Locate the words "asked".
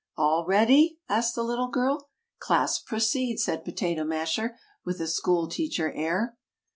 1.07-1.35